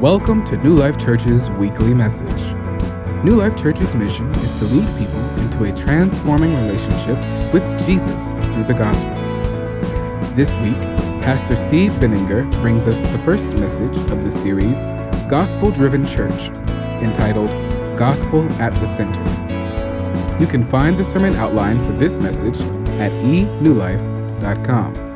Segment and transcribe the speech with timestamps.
[0.00, 2.54] Welcome to New Life Church's weekly message.
[3.24, 7.16] New Life Church's mission is to lead people into a transforming relationship
[7.52, 9.12] with Jesus through the gospel.
[10.36, 10.80] This week,
[11.20, 14.84] Pastor Steve Benninger brings us the first message of the series,
[15.28, 16.48] Gospel Driven Church,
[17.02, 17.50] entitled
[17.98, 19.20] Gospel at the Center.
[20.38, 22.60] You can find the sermon outline for this message
[23.00, 25.07] at enewlife.com.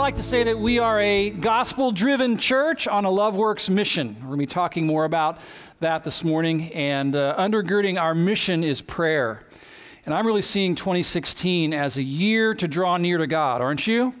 [0.00, 4.16] Like to say that we are a gospel driven church on a love works mission.
[4.20, 5.38] We're going to be talking more about
[5.80, 6.72] that this morning.
[6.72, 9.44] And uh, undergirding our mission is prayer.
[10.06, 14.14] And I'm really seeing 2016 as a year to draw near to God, aren't you?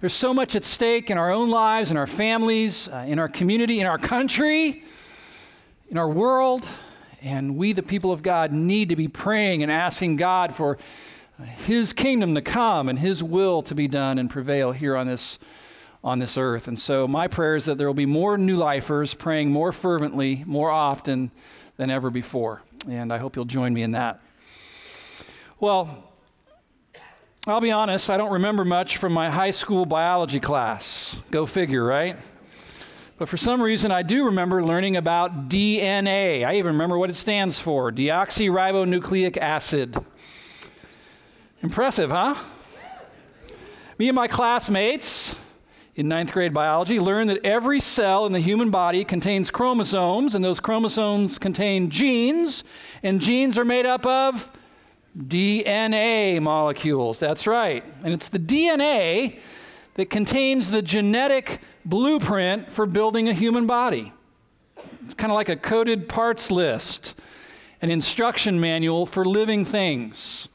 [0.00, 3.28] There's so much at stake in our own lives, in our families, uh, in our
[3.28, 4.82] community, in our country,
[5.88, 6.68] in our world.
[7.22, 10.78] And we, the people of God, need to be praying and asking God for
[11.42, 15.38] his kingdom to come and his will to be done and prevail here on this
[16.04, 16.68] on this earth.
[16.68, 20.42] And so my prayer is that there will be more new lifers praying more fervently,
[20.46, 21.30] more often
[21.76, 22.62] than ever before.
[22.88, 24.20] And I hope you'll join me in that.
[25.60, 26.08] Well,
[27.46, 31.20] I'll be honest, I don't remember much from my high school biology class.
[31.30, 32.16] Go figure, right?
[33.18, 36.44] But for some reason, I do remember learning about DNA.
[36.44, 39.96] I even remember what it stands for deoxyribonucleic acid.
[41.62, 42.34] Impressive, huh?
[43.96, 45.36] Me and my classmates
[45.94, 50.44] in ninth grade biology learned that every cell in the human body contains chromosomes, and
[50.44, 52.64] those chromosomes contain genes,
[53.04, 54.50] and genes are made up of
[55.16, 57.20] DNA molecules.
[57.20, 57.84] That's right.
[58.02, 59.38] And it's the DNA
[59.94, 64.12] that contains the genetic blueprint for building a human body.
[65.04, 67.14] It's kind of like a coded parts list,
[67.82, 70.48] an instruction manual for living things.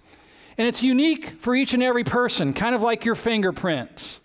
[0.57, 4.19] And it's unique for each and every person, kind of like your fingerprints.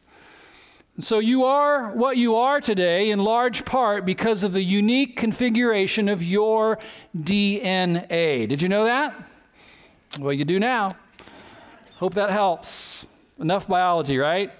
[0.99, 6.09] So you are what you are today in large part because of the unique configuration
[6.09, 6.79] of your
[7.17, 8.47] DNA.
[8.49, 9.15] Did you know that?
[10.21, 10.93] Well, you do now.
[11.97, 13.07] Hope that helps.
[13.39, 14.53] Enough biology, right?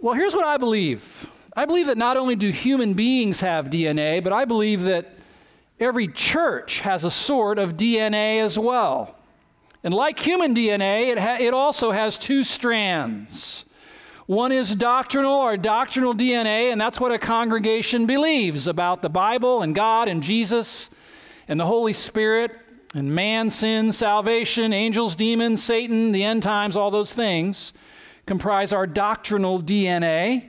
[0.00, 4.22] Well, here's what I believe I believe that not only do human beings have DNA,
[4.22, 5.16] but I believe that
[5.78, 9.16] every church has a sort of DNA as well.
[9.84, 13.64] And like human DNA, it, ha- it also has two strands.
[14.26, 19.60] One is doctrinal or doctrinal DNA, and that's what a congregation believes about the Bible
[19.60, 20.88] and God and Jesus
[21.46, 22.58] and the Holy Spirit
[22.94, 27.74] and man, sin, salvation, angels, demons, Satan, the end times, all those things
[28.26, 30.48] comprise our doctrinal DNA.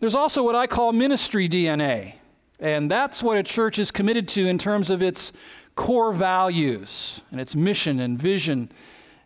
[0.00, 2.14] There's also what I call ministry DNA,
[2.58, 5.32] and that's what a church is committed to in terms of its
[5.74, 8.70] core values and its mission and vision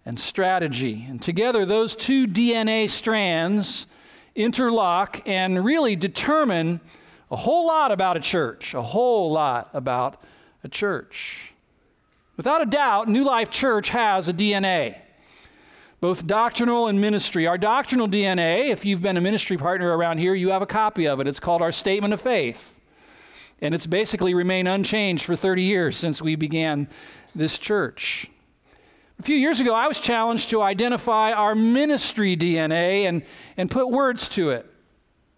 [0.04, 1.04] and strategy.
[1.08, 3.86] And together, those two DNA strands
[4.34, 6.80] interlock and really determine
[7.30, 10.22] a whole lot about a church, a whole lot about
[10.62, 11.52] a church.
[12.36, 14.98] Without a doubt, New Life Church has a DNA,
[16.00, 17.46] both doctrinal and ministry.
[17.46, 21.08] Our doctrinal DNA, if you've been a ministry partner around here, you have a copy
[21.08, 21.26] of it.
[21.26, 22.75] It's called our Statement of Faith.
[23.60, 26.88] And it's basically remained unchanged for 30 years since we began
[27.34, 28.30] this church.
[29.18, 33.22] A few years ago, I was challenged to identify our ministry DNA and,
[33.56, 34.70] and put words to it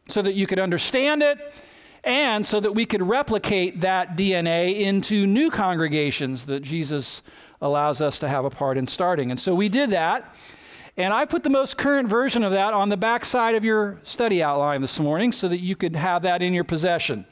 [0.08, 1.54] so that you could understand it
[2.02, 7.22] and so that we could replicate that DNA into new congregations that Jesus
[7.60, 9.30] allows us to have a part in starting.
[9.30, 10.34] And so we did that.
[10.96, 14.00] And I put the most current version of that on the back side of your
[14.02, 17.24] study outline this morning so that you could have that in your possession.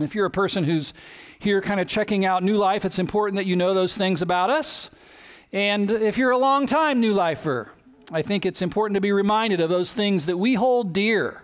[0.00, 0.94] If you're a person who's
[1.38, 4.48] here kind of checking out New Life, it's important that you know those things about
[4.48, 4.90] us.
[5.52, 7.70] And if you're a long time New Lifer,
[8.10, 11.42] I think it's important to be reminded of those things that we hold dear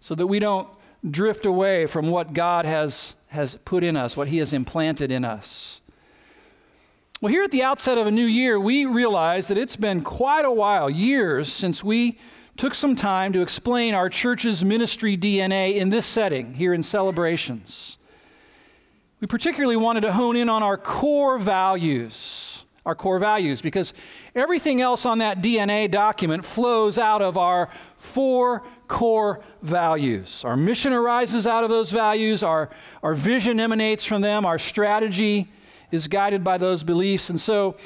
[0.00, 0.68] so that we don't
[1.08, 5.24] drift away from what God has, has put in us, what He has implanted in
[5.24, 5.80] us.
[7.20, 10.44] Well, here at the outset of a new year, we realize that it's been quite
[10.44, 12.18] a while, years, since we
[12.58, 17.98] took some time to explain our church's ministry DNA in this setting, here in celebrations.
[19.20, 23.94] We particularly wanted to hone in on our core values, our core values, because
[24.34, 30.44] everything else on that DNA document flows out of our four core values.
[30.44, 32.70] Our mission arises out of those values, our,
[33.04, 35.48] our vision emanates from them, our strategy
[35.92, 37.30] is guided by those beliefs.
[37.30, 37.76] And so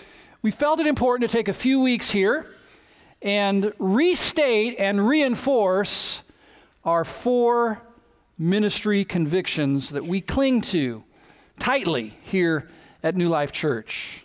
[0.41, 2.55] we felt it important to take a few weeks here
[3.23, 6.23] and restate and reinforce
[6.85, 7.81] our four
[8.39, 11.05] ministry convictions that we cling to
[11.59, 12.69] tightly here
[13.03, 14.25] at New Life Church.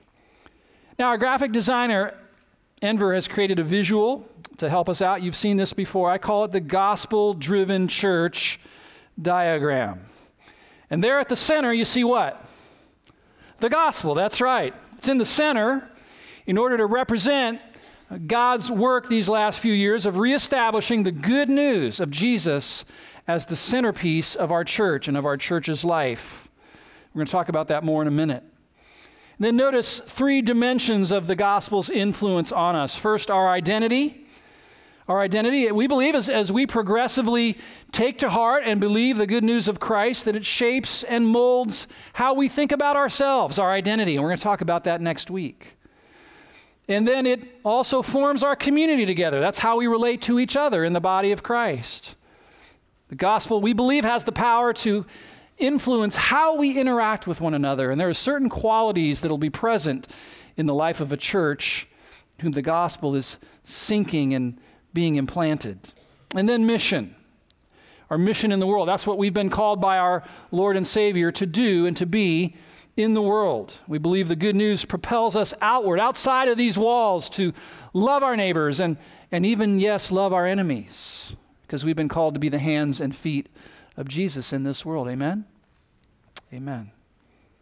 [0.98, 2.16] Now, our graphic designer,
[2.82, 4.28] Enver, has created a visual
[4.58, 5.22] to help us out.
[5.22, 6.10] You've seen this before.
[6.10, 8.60] I call it the gospel driven church
[9.22, 10.02] diagram.
[10.90, 12.44] And there at the center, you see what?
[13.60, 14.16] The gospel.
[14.16, 14.74] That's right.
[14.98, 15.88] It's in the center
[16.48, 17.62] in order to represent
[18.25, 22.86] God's work these last few years of reestablishing the good news of Jesus
[23.27, 26.50] as the centerpiece of our church and of our church's life.
[27.13, 28.44] We're going to talk about that more in a minute.
[28.44, 32.95] And Then notice three dimensions of the gospel's influence on us.
[32.95, 34.24] First, our identity.
[35.07, 37.57] Our identity, we believe, as, as we progressively
[37.94, 41.88] take to heart and believe the good news of Christ, that it shapes and molds
[42.12, 44.15] how we think about ourselves, our identity.
[44.15, 45.76] And we're going to talk about that next week.
[46.88, 49.42] And then it also forms our community together.
[49.42, 52.16] That's how we relate to each other in the body of Christ.
[53.10, 55.06] The gospel, we believe, has the power to
[55.57, 57.92] influence how we interact with one another.
[57.92, 60.07] And there are certain qualities that will be present
[60.56, 61.88] in the life of a church
[62.42, 64.60] whom the gospel is sinking and
[64.94, 65.80] being implanted.
[66.36, 67.16] And then mission.
[68.10, 68.88] Our mission in the world.
[68.88, 72.56] That's what we've been called by our Lord and Savior to do and to be
[72.98, 73.80] in the world.
[73.88, 77.54] We believe the good news propels us outward, outside of these walls, to
[77.94, 78.98] love our neighbors and,
[79.32, 83.16] and even, yes, love our enemies, because we've been called to be the hands and
[83.16, 83.48] feet
[83.96, 85.08] of Jesus in this world.
[85.08, 85.46] Amen?
[86.52, 86.92] Amen.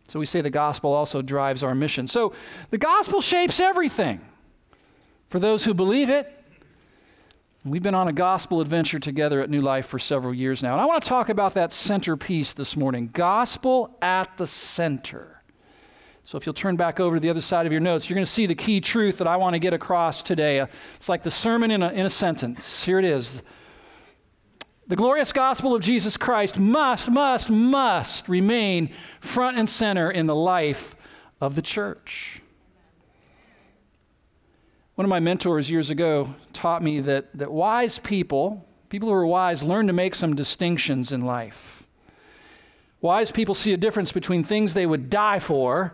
[0.07, 2.07] So we say the gospel also drives our mission.
[2.07, 2.33] So
[2.69, 4.21] the gospel shapes everything
[5.29, 6.31] for those who believe it.
[7.67, 10.73] We've been on a gospel adventure together at New Life for several years now.
[10.73, 15.41] And I want to talk about that centerpiece this morning gospel at the center.
[16.25, 18.25] So if you'll turn back over to the other side of your notes, you're going
[18.25, 20.59] to see the key truth that I want to get across today.
[20.59, 22.83] Uh, it's like the sermon in a, in a sentence.
[22.83, 23.41] Here it is
[24.85, 30.35] the glorious gospel of Jesus Christ must, must, must remain front and center in the
[30.35, 30.95] life
[31.41, 32.43] of the church.
[34.95, 39.25] One of my mentors years ago taught me that, that wise people, people who are
[39.25, 41.85] wise, learn to make some distinctions in life.
[43.01, 45.93] Wise people see a difference between things they would die for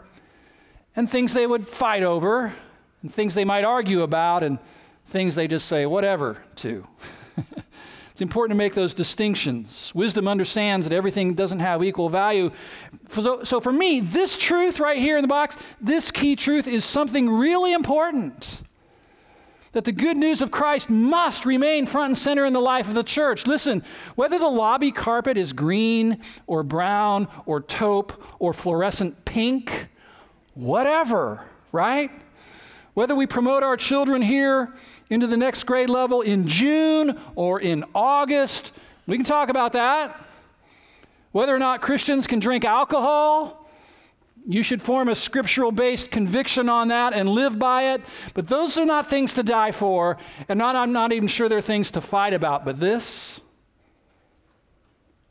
[0.96, 2.54] and things they would fight over,
[3.02, 4.60] and things they might argue about, and
[5.08, 6.86] things they just say whatever to.
[8.12, 9.92] It's important to make those distinctions.
[9.96, 12.52] Wisdom understands that everything doesn't have equal value.
[13.08, 16.84] So, so, for me, this truth right here in the box, this key truth is
[16.84, 18.62] something really important.
[19.74, 22.94] That the good news of Christ must remain front and center in the life of
[22.94, 23.48] the church.
[23.48, 23.84] Listen,
[24.16, 29.88] whether the lobby carpet is green or brown or taupe or fluorescent pink,
[30.56, 32.12] whatever, right?
[32.94, 34.74] Whether we promote our children here
[35.10, 38.74] into the next grade level in June or in August.
[39.08, 40.20] We can talk about that.
[41.32, 43.61] Whether or not Christians can drink alcohol,
[44.48, 48.02] you should form a scriptural based conviction on that and live by it.
[48.34, 50.18] But those are not things to die for,
[50.50, 52.66] and not, I'm not even sure they're things to fight about.
[52.66, 53.42] But this,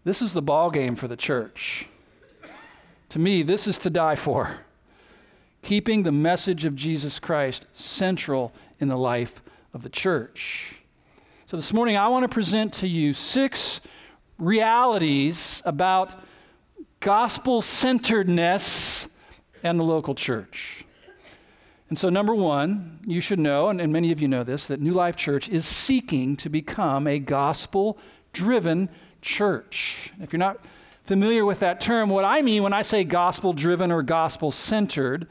[0.04, 1.86] this is the ball game for the church.
[3.10, 4.58] To me, this is to die for.
[5.62, 9.42] Keeping the message of Jesus Christ central in the life
[9.74, 10.76] of the church.
[11.46, 13.80] So this morning, I want to present to you six
[14.38, 16.14] realities about
[17.00, 19.08] gospel centeredness
[19.62, 20.84] and the local church.
[21.88, 24.80] And so, number one, you should know, and, and, many of you know this, that
[24.80, 27.98] New Life Church is seeking to become a gospel
[28.32, 28.88] driven
[29.22, 30.12] church.
[30.20, 30.64] If you're not
[31.04, 35.26] familiar with that term, what I mean when I say gospel driven or gospel centered,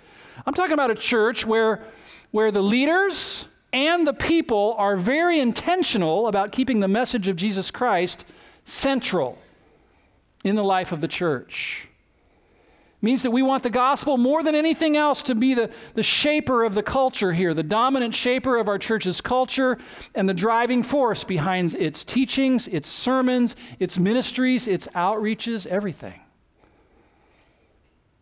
[0.45, 1.83] I'm talking about a church where,
[2.31, 7.71] where the leaders, and the people are very intentional about keeping the message of Jesus
[7.71, 8.25] Christ
[8.65, 9.37] central
[10.43, 11.87] in the life of the church.
[13.01, 16.03] It means that we want the gospel more than anything else to be the, the
[16.03, 19.77] shaper of the culture here, the dominant shaper of our church's culture,
[20.15, 26.19] and the driving force behind its teachings, its sermons, its ministries, its outreaches, everything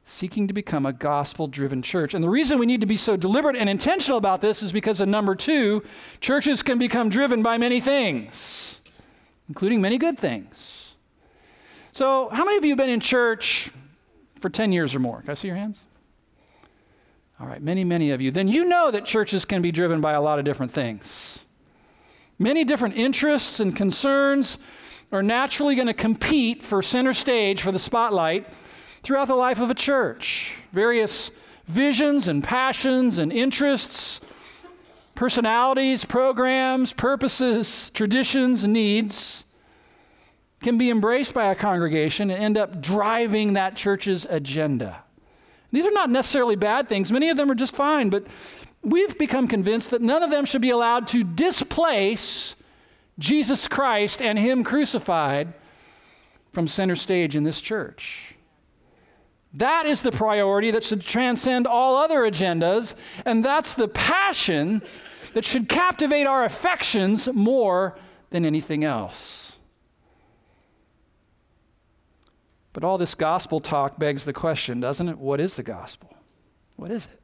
[0.07, 2.13] seeking to become a gospel driven church.
[2.13, 5.01] And the reason we need to be so deliberate and intentional about this is because
[5.01, 5.83] of number two,
[6.21, 8.79] churches can become driven by many things,
[9.49, 10.86] including many good things.
[11.97, 13.71] So, how many of you have been in church
[14.39, 15.21] for 10 years or more?
[15.21, 15.83] Can I see your hands?
[17.39, 18.29] All right, many, many of you.
[18.29, 21.43] Then you know that churches can be driven by a lot of different things.
[22.37, 24.59] Many different interests and concerns
[25.11, 28.47] are naturally going to compete for center stage, for the spotlight
[29.01, 30.53] throughout the life of a church.
[30.73, 31.31] Various
[31.65, 34.21] visions and passions and interests,
[35.15, 39.46] personalities, programs, purposes, traditions, needs
[40.61, 45.03] can be embraced by a congregation and end up driving that church's agenda.
[45.71, 48.25] These are not necessarily bad things, many of them are just fine, but
[48.81, 52.55] we've become convinced that none of them should be allowed to displace
[53.19, 55.53] Jesus Christ and Him crucified
[56.53, 58.35] from center stage in this church.
[59.53, 62.95] That is the priority that should transcend all other agendas,
[63.25, 64.81] and that's the passion
[65.33, 67.97] that should captivate our affections more
[68.29, 69.46] than anything else.
[72.77, 75.17] But all this gospel talk begs the question, doesn't it?
[75.17, 76.13] What is the gospel?
[76.75, 77.19] What is it?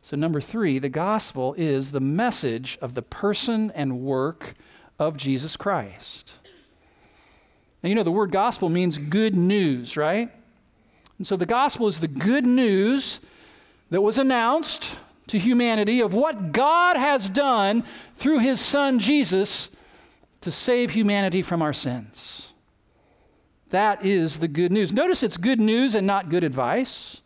[0.00, 4.54] So, number three, the gospel is the message of the person and work
[4.96, 6.34] of Jesus Christ.
[7.82, 10.30] Now, you know, the word gospel means good news, right?
[11.18, 13.18] And so the gospel is the good news
[13.90, 17.82] that was announced to humanity of what God has done
[18.14, 19.68] through his son Jesus
[20.42, 22.47] to save humanity from our sins.
[23.70, 24.92] That is the good news.
[24.92, 27.20] Notice it's good news and not good advice.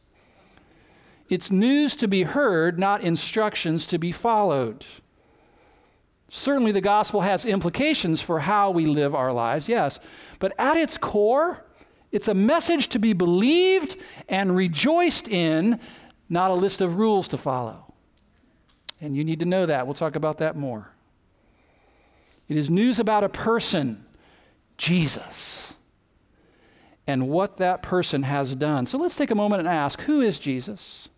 [1.29, 4.85] It's news to be heard, not instructions to be followed.
[6.29, 10.01] Certainly, the gospel has implications for how we live our lives, yes.
[10.39, 11.65] But at its core,
[12.11, 13.97] it's a message to be believed
[14.29, 15.79] and rejoiced in,
[16.29, 17.93] not a list of rules to follow.
[19.01, 19.87] And you need to know that.
[19.87, 20.91] We'll talk about that more.
[22.49, 24.05] It is news about a person,
[24.77, 25.72] Jesus,
[27.07, 28.87] and what that person has done.
[28.87, 31.09] So let's take a moment and ask who is Jesus?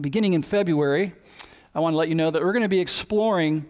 [0.00, 1.14] Beginning in February,
[1.74, 3.66] I want to let you know that we're going to be exploring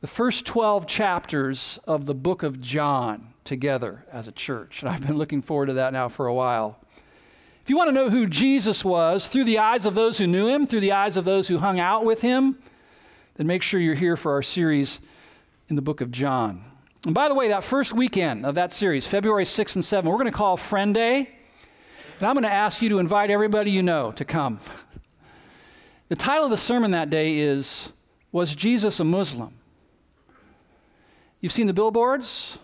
[0.00, 4.82] the first 12 chapters of the book of John together as a church.
[4.82, 6.78] And I've been looking forward to that now for a while.
[7.62, 10.46] If you want to know who Jesus was through the eyes of those who knew
[10.46, 12.58] him, through the eyes of those who hung out with him,
[13.34, 15.00] then make sure you're here for our series
[15.68, 16.64] in the book of John.
[17.06, 20.18] And by the way, that first weekend of that series, February 6th and 7th, we're
[20.18, 21.30] going to call Friend Day.
[22.18, 24.58] And I'm going to ask you to invite everybody you know to come.
[26.08, 27.92] The title of the sermon that day is
[28.32, 29.54] Was Jesus a Muslim?
[31.40, 32.58] You've seen the billboards?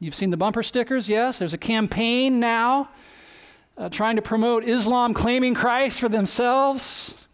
[0.00, 1.40] You've seen the bumper stickers, yes?
[1.40, 2.88] There's a campaign now
[3.76, 7.25] uh, trying to promote Islam claiming Christ for themselves.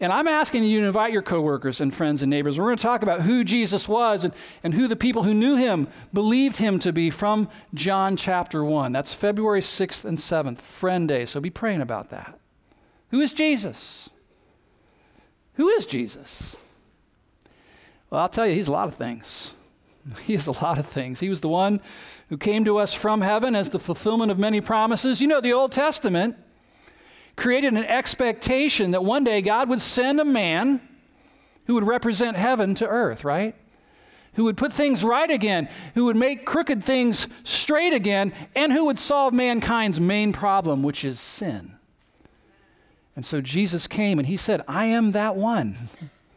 [0.00, 2.56] And I'm asking you to invite your coworkers and friends and neighbors.
[2.56, 5.56] We're going to talk about who Jesus was and, and who the people who knew
[5.56, 8.92] him believed him to be from John chapter 1.
[8.92, 11.26] That's February 6th and 7th, Friend Day.
[11.26, 12.38] So be praying about that.
[13.10, 14.08] Who is Jesus?
[15.54, 16.56] Who is Jesus?
[18.10, 19.54] Well, I'll tell you, he's a lot of things.
[20.24, 21.20] He is a lot of things.
[21.20, 21.82] He was the one
[22.30, 25.20] who came to us from heaven as the fulfillment of many promises.
[25.20, 26.36] You know, the Old Testament
[27.38, 30.80] created an expectation that one day God would send a man
[31.66, 33.54] who would represent heaven to earth, right?
[34.34, 38.84] Who would put things right again, who would make crooked things straight again, and who
[38.86, 41.76] would solve mankind's main problem, which is sin.
[43.16, 45.88] And so Jesus came and he said, I am that one.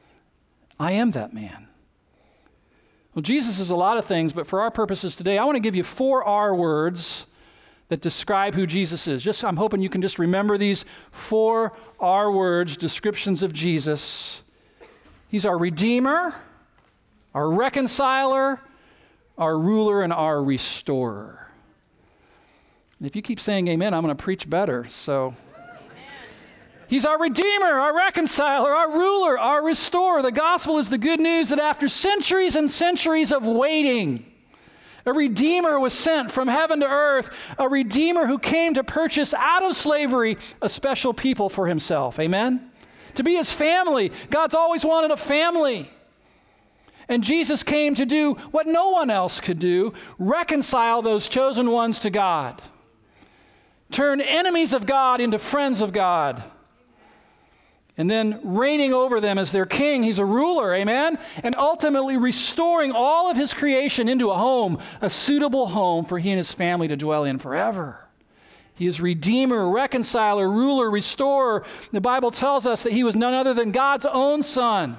[0.79, 1.67] I am that man.
[3.13, 5.61] Well, Jesus is a lot of things, but for our purposes today, I want to
[5.61, 7.27] give you four R words
[7.91, 9.21] that describe who Jesus is.
[9.21, 14.43] Just I'm hoping you can just remember these four R words, descriptions of Jesus.
[15.27, 16.33] He's our redeemer,
[17.35, 18.61] our reconciler,
[19.37, 21.51] our ruler, and our restorer.
[22.97, 24.87] And if you keep saying amen, I'm going to preach better.
[24.87, 25.35] So
[26.87, 30.21] He's our Redeemer, our reconciler, our ruler, our restorer.
[30.21, 34.30] The gospel is the good news that after centuries and centuries of waiting,
[35.05, 39.63] a Redeemer was sent from heaven to earth, a Redeemer who came to purchase out
[39.63, 42.19] of slavery a special people for himself.
[42.19, 42.71] Amen?
[43.15, 44.11] To be his family.
[44.29, 45.89] God's always wanted a family.
[47.07, 51.99] And Jesus came to do what no one else could do reconcile those chosen ones
[51.99, 52.61] to God,
[53.89, 56.43] turn enemies of God into friends of God
[58.01, 60.01] and then reigning over them as their king.
[60.01, 61.19] He's a ruler, amen?
[61.43, 66.31] And ultimately restoring all of his creation into a home, a suitable home for he
[66.31, 67.99] and his family to dwell in forever.
[68.73, 71.63] He is Redeemer, Reconciler, Ruler, Restorer.
[71.91, 74.97] The Bible tells us that he was none other than God's own Son,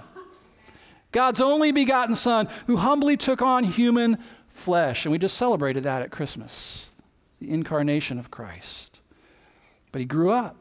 [1.10, 4.16] God's only begotten Son, who humbly took on human
[4.46, 5.04] flesh.
[5.04, 6.88] And we just celebrated that at Christmas
[7.40, 9.00] the incarnation of Christ.
[9.90, 10.54] But he grew up.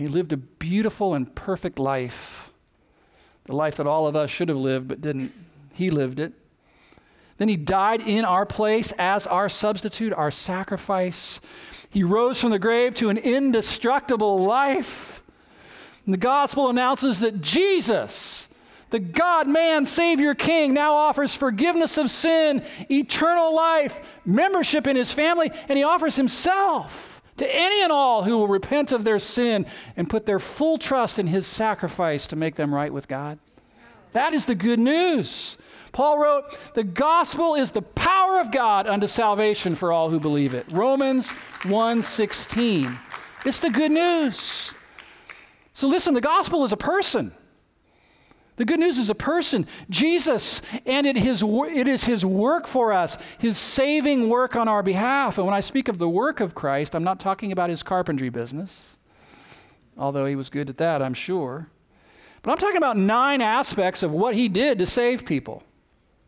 [0.00, 2.50] He lived a beautiful and perfect life,
[3.44, 5.30] the life that all of us should have lived but didn't.
[5.74, 6.32] He lived it.
[7.36, 11.42] Then he died in our place as our substitute, our sacrifice.
[11.90, 15.22] He rose from the grave to an indestructible life.
[16.06, 18.48] And the gospel announces that Jesus,
[18.88, 25.12] the God, man, Savior, King, now offers forgiveness of sin, eternal life, membership in his
[25.12, 29.64] family, and he offers himself to any and all who will repent of their sin
[29.96, 33.38] and put their full trust in his sacrifice to make them right with God.
[34.12, 35.56] That is the good news.
[35.92, 36.44] Paul wrote,
[36.74, 40.66] The gospel is the power of God unto salvation for all who believe it.
[40.70, 41.32] Romans
[41.64, 42.98] 1:16.
[43.46, 44.74] It's the good news.
[45.72, 47.32] So listen, the gospel is a person.
[48.60, 52.92] The good news is a person, Jesus, and it, his, it is his work for
[52.92, 55.38] us, his saving work on our behalf.
[55.38, 58.28] And when I speak of the work of Christ, I'm not talking about his carpentry
[58.28, 58.98] business,
[59.96, 61.70] although he was good at that, I'm sure.
[62.42, 65.62] But I'm talking about nine aspects of what he did to save people.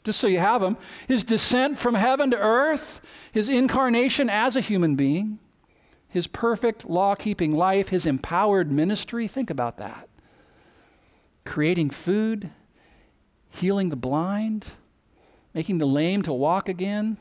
[0.02, 4.62] Just so you have them his descent from heaven to earth, his incarnation as a
[4.62, 5.38] human being,
[6.08, 9.28] his perfect law keeping life, his empowered ministry.
[9.28, 10.08] Think about that.
[11.44, 12.50] Creating food,
[13.50, 14.66] healing the blind,
[15.54, 17.16] making the lame to walk again,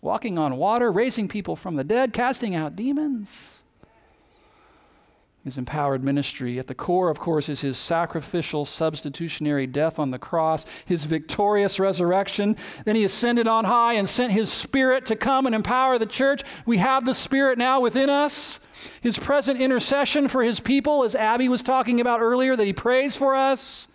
[0.00, 3.55] walking on water, raising people from the dead, casting out demons
[5.46, 6.58] his empowered ministry.
[6.58, 11.78] At the core, of course, is his sacrificial, substitutionary death on the cross, his victorious
[11.78, 12.56] resurrection.
[12.84, 16.42] Then he ascended on high and sent his Spirit to come and empower the church.
[16.66, 18.58] We have the Spirit now within us.
[19.00, 23.16] His present intercession for his people, as Abby was talking about earlier, that he prays
[23.16, 23.86] for us.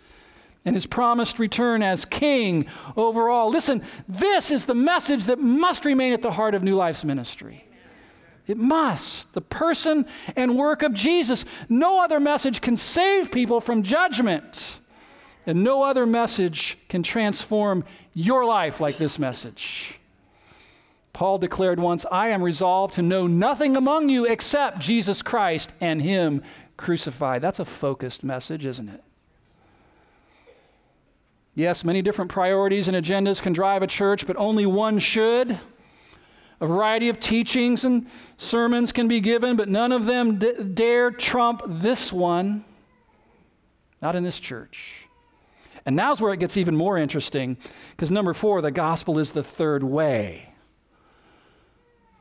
[0.64, 2.64] And his promised return as king
[2.96, 3.50] over all.
[3.50, 7.66] Listen, this is the message that must remain at the heart of New Life's ministry.
[8.46, 9.32] It must.
[9.32, 10.06] The person
[10.36, 11.44] and work of Jesus.
[11.68, 14.80] No other message can save people from judgment.
[15.46, 17.84] And no other message can transform
[18.14, 19.98] your life like this message.
[21.12, 26.00] Paul declared once, I am resolved to know nothing among you except Jesus Christ and
[26.00, 26.42] Him
[26.76, 27.42] crucified.
[27.42, 29.02] That's a focused message, isn't it?
[31.54, 35.58] Yes, many different priorities and agendas can drive a church, but only one should.
[36.62, 41.10] A variety of teachings and sermons can be given, but none of them d- dare
[41.10, 42.64] trump this one.
[44.00, 45.08] Not in this church.
[45.84, 47.56] And now's where it gets even more interesting,
[47.90, 50.54] because number four, the gospel is the third way.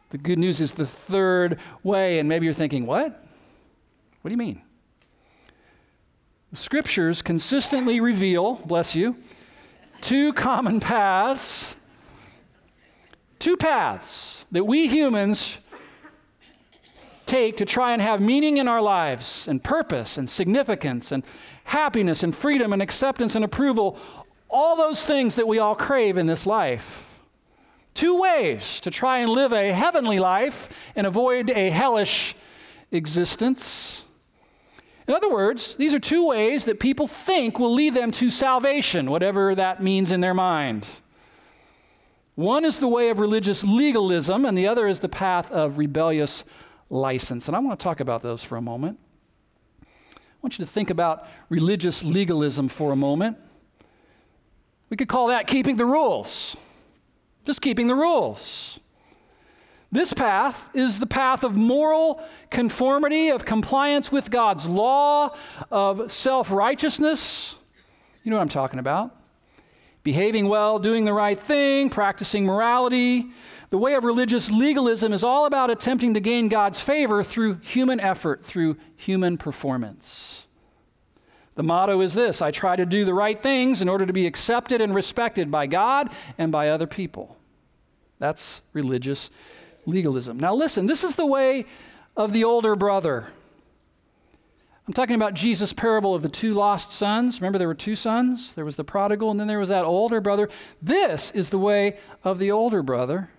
[0.09, 2.17] The good news is the third way.
[2.17, 3.23] And maybe you're thinking, what?
[4.21, 4.63] What do you mean?
[6.49, 9.17] The scriptures consistently reveal, bless you,
[10.01, 11.75] two common paths
[13.41, 15.57] two paths that we humans
[17.25, 21.23] take to try and have meaning in our lives and purpose and significance and
[21.63, 23.97] happiness and freedom and acceptance and approval,
[24.47, 27.19] all those things that we all crave in this life.
[27.95, 32.35] Two ways to try and live a heavenly life and avoid a hellish
[32.91, 34.05] existence.
[35.07, 39.09] In other words, these are two ways that people think will lead them to salvation,
[39.09, 40.85] whatever that means in their mind.
[42.41, 46.43] One is the way of religious legalism, and the other is the path of rebellious
[46.89, 47.47] license.
[47.47, 48.97] And I want to talk about those for a moment.
[49.83, 53.37] I want you to think about religious legalism for a moment.
[54.89, 56.57] We could call that keeping the rules,
[57.45, 58.79] just keeping the rules.
[59.91, 65.35] This path is the path of moral conformity, of compliance with God's law,
[65.69, 67.55] of self righteousness.
[68.23, 69.20] You know what I'm talking about
[70.03, 73.27] behaving well, doing the right thing, practicing morality.
[73.69, 77.99] The way of religious legalism is all about attempting to gain God's favor through human
[77.99, 80.45] effort, through human performance.
[81.55, 84.25] The motto is this I try to do the right things in order to be
[84.25, 87.37] accepted and respected by God and by other people.
[88.19, 89.29] That's religious
[89.85, 90.39] legalism.
[90.39, 91.65] Now, listen, this is the way
[92.15, 93.27] of the older brother.
[94.87, 97.39] I'm talking about Jesus' parable of the two lost sons.
[97.39, 98.55] Remember, there were two sons?
[98.55, 100.49] There was the prodigal, and then there was that older brother.
[100.81, 103.29] This is the way of the older brother.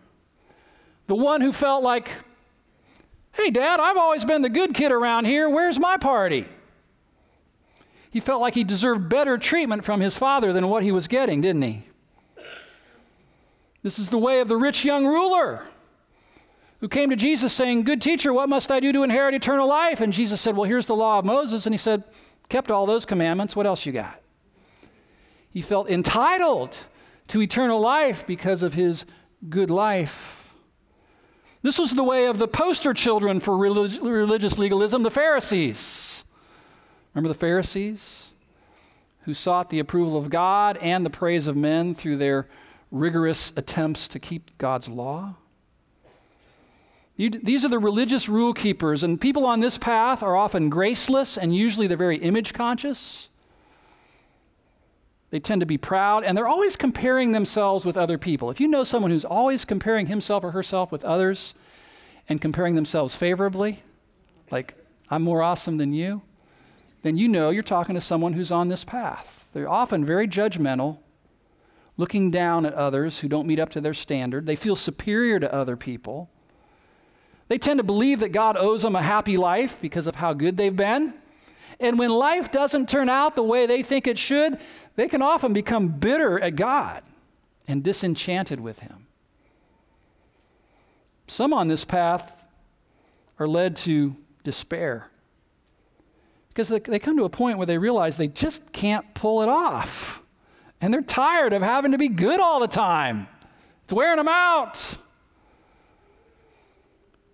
[1.09, 2.11] The one who felt like,
[3.33, 5.51] hey, Dad, I've always been the good kid around here.
[5.51, 6.47] Where's my party?
[8.11, 11.41] He felt like he deserved better treatment from his father than what he was getting,
[11.41, 11.85] didn't he?
[13.83, 15.65] This is the way of the rich young ruler
[16.83, 20.01] who came to Jesus saying, Good teacher, what must I do to inherit eternal life?
[20.01, 21.65] And Jesus said, Well, here's the law of Moses.
[21.65, 22.03] And he said,
[22.49, 23.55] Kept all those commandments.
[23.55, 24.21] What else you got?
[25.49, 26.77] He felt entitled
[27.29, 29.07] to eternal life because of his
[29.49, 30.53] good life.
[31.63, 36.25] This was the way of the poster children for relig- religious legalism, the Pharisees.
[37.15, 38.31] Remember the Pharisees?
[39.21, 42.49] Who sought the approval of God and the praise of men through their
[42.91, 45.37] rigorous attempts to keep God's law?
[47.17, 51.37] You, these are the religious rule keepers, and people on this path are often graceless
[51.37, 53.29] and usually they're very image conscious.
[55.31, 58.51] They tend to be proud and they're always comparing themselves with other people.
[58.51, 61.55] If you know someone who's always comparing himself or herself with others,
[62.29, 63.83] and comparing themselves favorably,
[64.51, 64.75] like,
[65.11, 66.23] I'm more awesome than you,
[67.03, 69.49] then you know you're talking to someone who's on this path.
[69.53, 70.99] They're often very judgmental,
[71.97, 74.47] looking down at others who don't meet up to their standard.
[74.47, 76.31] They feel superior to other people.
[77.53, 80.57] They tend to believe that God owes them a happy life because of how good
[80.57, 81.13] they've been.
[81.79, 84.57] And when life doesn't turn out the way they think it should,
[84.97, 87.03] they can often become bitter at God
[87.69, 89.07] and disenchanted with Him.
[91.27, 92.47] Some on this path
[93.39, 95.11] are led to despair
[96.49, 100.23] because they come to a point where they realize they just can't pull it off.
[100.81, 103.29] And they're tired of having to be good all the time,
[103.85, 104.97] it's wearing them out.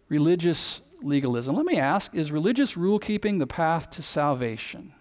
[0.09, 1.55] Religious legalism.
[1.55, 4.93] Let me ask is religious rule keeping the path to salvation?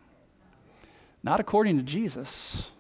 [1.24, 2.72] Not according to Jesus.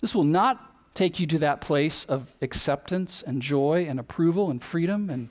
[0.00, 4.62] This will not take you to that place of acceptance and joy and approval and
[4.62, 5.30] freedom and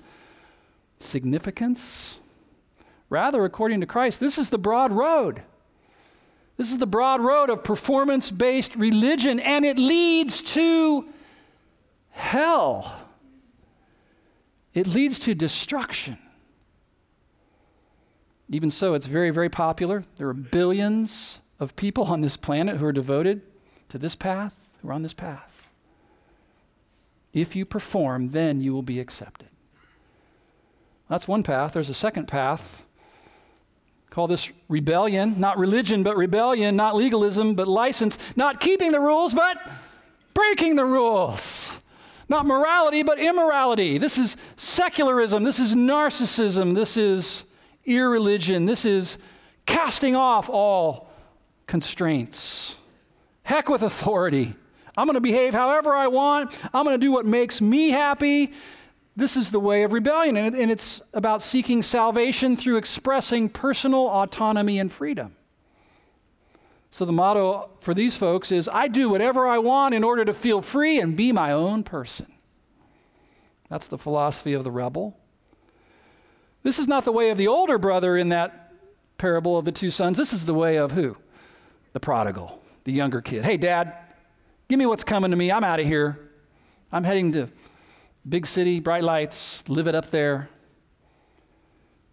[0.99, 2.19] significance.
[3.09, 5.43] Rather, according to Christ, this is the broad road.
[6.57, 11.05] This is the broad road of performance based religion, and it leads to
[12.11, 13.00] hell.
[14.73, 16.17] It leads to destruction.
[18.49, 20.03] Even so, it's very, very popular.
[20.17, 23.41] There are billions of people on this planet who are devoted
[23.89, 25.67] to this path, who are on this path.
[27.33, 29.47] If you perform, then you will be accepted.
[31.07, 31.73] That's one path.
[31.73, 32.83] There's a second path.
[34.09, 39.33] Call this rebellion, not religion, but rebellion, not legalism, but license, not keeping the rules,
[39.33, 39.57] but
[40.33, 41.77] breaking the rules.
[42.31, 43.97] Not morality, but immorality.
[43.97, 45.43] This is secularism.
[45.43, 46.73] This is narcissism.
[46.73, 47.43] This is
[47.83, 48.65] irreligion.
[48.65, 49.17] This is
[49.65, 51.11] casting off all
[51.67, 52.77] constraints.
[53.43, 54.55] Heck with authority.
[54.95, 56.57] I'm going to behave however I want.
[56.73, 58.53] I'm going to do what makes me happy.
[59.17, 64.79] This is the way of rebellion, and it's about seeking salvation through expressing personal autonomy
[64.79, 65.35] and freedom.
[66.91, 70.33] So the motto for these folks is I do whatever I want in order to
[70.33, 72.27] feel free and be my own person.
[73.69, 75.17] That's the philosophy of the rebel.
[76.63, 78.73] This is not the way of the older brother in that
[79.17, 80.17] parable of the two sons.
[80.17, 81.15] This is the way of who?
[81.93, 83.45] The prodigal, the younger kid.
[83.45, 83.95] Hey, dad,
[84.67, 85.49] give me what's coming to me.
[85.49, 86.19] I'm out of here.
[86.91, 87.47] I'm heading to
[88.27, 90.49] big city, bright lights, live it up there.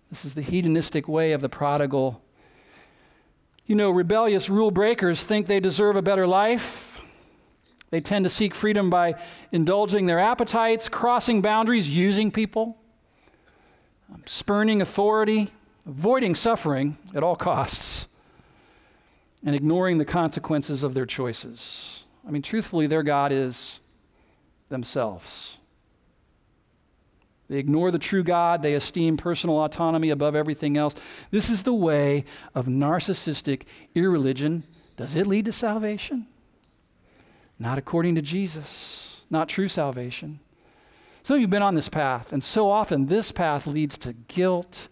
[0.08, 2.22] This is the hedonistic way of the prodigal
[3.68, 6.98] you know, rebellious rule breakers think they deserve a better life.
[7.90, 9.16] They tend to seek freedom by
[9.52, 12.78] indulging their appetites, crossing boundaries, using people,
[14.12, 15.50] um, spurning authority,
[15.86, 18.08] avoiding suffering at all costs,
[19.44, 22.06] and ignoring the consequences of their choices.
[22.26, 23.80] I mean, truthfully, their God is
[24.70, 25.58] themselves.
[27.48, 28.62] They ignore the true God.
[28.62, 30.94] They esteem personal autonomy above everything else.
[31.30, 33.62] This is the way of narcissistic
[33.94, 34.64] irreligion.
[34.96, 36.26] Does it lead to salvation?
[37.58, 40.40] Not according to Jesus, not true salvation.
[41.22, 44.12] Some of you have been on this path, and so often this path leads to
[44.12, 44.88] guilt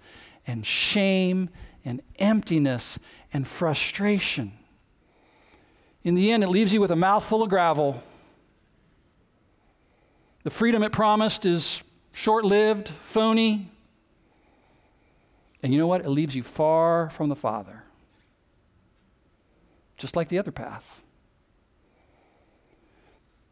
[0.47, 1.51] and shame
[1.85, 2.99] and emptiness
[3.33, 4.53] and frustration.
[6.03, 8.03] In the end, it leaves you with a mouthful of gravel.
[10.45, 11.83] The freedom it promised is
[12.17, 13.71] short lived, phony.
[15.63, 16.01] And you know what?
[16.01, 17.83] It leaves you far from the Father,
[19.99, 21.03] just like the other path.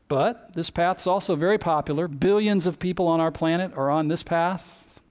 [0.09, 2.09] But this path is also very popular.
[2.09, 5.03] Billions of people on our planet are on this path.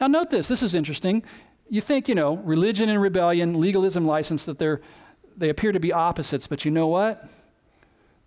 [0.00, 1.22] Now, note this this is interesting.
[1.70, 4.80] You think, you know, religion and rebellion, legalism, license, that they're,
[5.36, 7.28] they appear to be opposites, but you know what?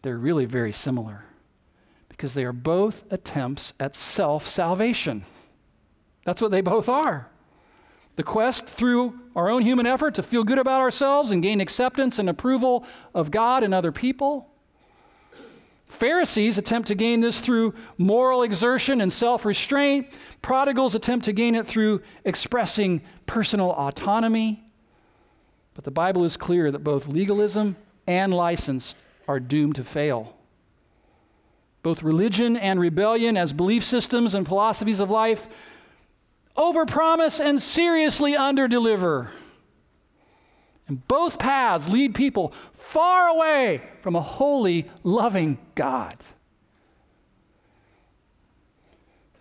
[0.03, 1.26] They're really very similar
[2.17, 5.23] because they are both attempts at self salvation.
[6.25, 7.29] That's what they both are.
[8.15, 12.17] The quest through our own human effort to feel good about ourselves and gain acceptance
[12.17, 14.49] and approval of God and other people.
[15.85, 20.07] Pharisees attempt to gain this through moral exertion and self restraint.
[20.41, 24.63] Prodigals attempt to gain it through expressing personal autonomy.
[25.75, 27.75] But the Bible is clear that both legalism
[28.07, 28.95] and license
[29.27, 30.36] are doomed to fail
[31.87, 35.47] both religion and rebellion as belief systems and philosophies of life,
[36.57, 39.29] overpromise and seriously underdeliver.
[40.89, 46.17] And both paths lead people far away from a holy, loving God.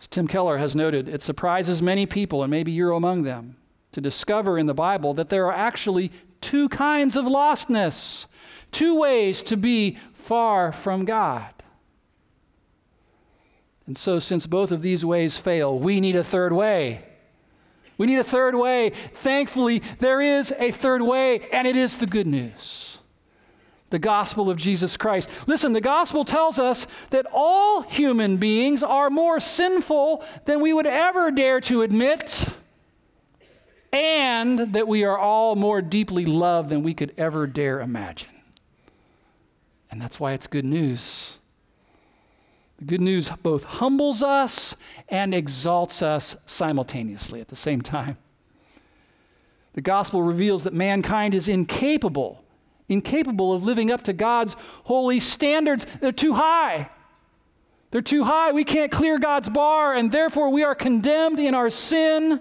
[0.00, 3.56] As Tim Keller has noted, it surprises many people, and maybe you're among them,
[3.90, 8.26] to discover in the Bible that there are actually two kinds of lostness,
[8.70, 11.55] two ways to be far from God.
[13.86, 17.04] And so, since both of these ways fail, we need a third way.
[17.98, 18.90] We need a third way.
[19.14, 22.96] Thankfully, there is a third way, and it is the good news
[23.90, 25.30] the gospel of Jesus Christ.
[25.46, 30.88] Listen, the gospel tells us that all human beings are more sinful than we would
[30.88, 32.48] ever dare to admit,
[33.92, 38.30] and that we are all more deeply loved than we could ever dare imagine.
[39.90, 41.38] And that's why it's good news.
[42.78, 44.76] The good news both humbles us
[45.08, 48.16] and exalts us simultaneously at the same time.
[49.72, 52.42] The gospel reveals that mankind is incapable,
[52.88, 55.86] incapable of living up to God's holy standards.
[56.00, 56.90] They're too high.
[57.90, 58.52] They're too high.
[58.52, 62.40] We can't clear God's bar, and therefore we are condemned in our sin.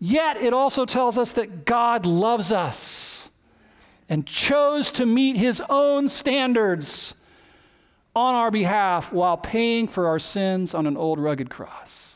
[0.00, 3.30] Yet it also tells us that God loves us
[4.08, 7.14] and chose to meet his own standards
[8.14, 12.14] on our behalf while paying for our sins on an old rugged cross.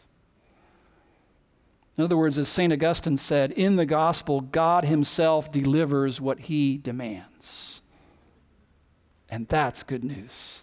[1.97, 2.73] In other words, as St.
[2.73, 7.83] Augustine said, in the gospel, God himself delivers what he demands.
[9.29, 10.63] And that's good news.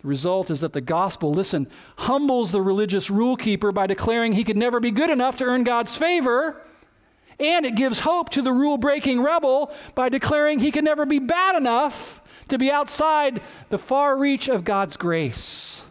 [0.00, 4.44] The result is that the gospel, listen, humbles the religious rule keeper by declaring he
[4.44, 6.60] could never be good enough to earn God's favor.
[7.38, 11.18] And it gives hope to the rule breaking rebel by declaring he can never be
[11.18, 15.82] bad enough to be outside the far reach of God's grace.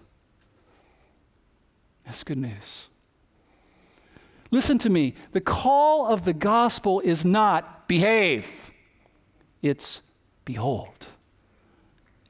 [2.05, 2.89] That's good news.
[4.51, 5.15] Listen to me.
[5.31, 8.71] The call of the gospel is not behave,
[9.62, 10.01] it's
[10.45, 11.08] behold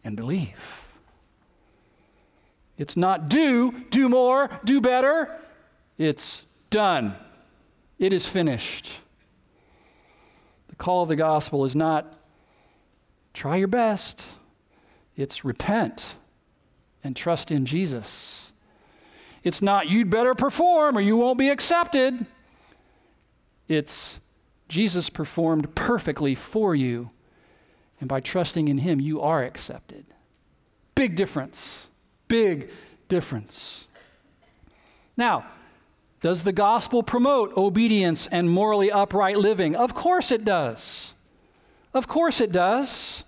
[0.03, 0.85] and believe.
[2.77, 5.39] It's not do, do more, do better.
[5.97, 7.15] It's done.
[7.99, 8.89] It is finished.
[10.77, 12.17] The call of the gospel is not
[13.33, 14.25] try your best.
[15.15, 16.15] It's repent
[17.03, 18.51] and trust in Jesus.
[19.43, 22.25] It's not you'd better perform or you won't be accepted.
[23.67, 24.19] It's
[24.67, 27.11] Jesus performed perfectly for you,
[27.99, 30.05] and by trusting in Him, you are accepted.
[30.95, 31.87] Big difference.
[32.27, 32.69] Big
[33.07, 33.87] difference.
[35.15, 35.45] Now,
[36.25, 39.75] does the gospel promote obedience and morally upright living?
[39.75, 41.13] Of course it does.
[41.93, 43.23] Of course it does.